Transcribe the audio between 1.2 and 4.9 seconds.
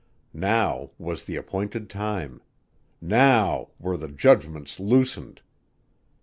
the appointed time! Now were the judgments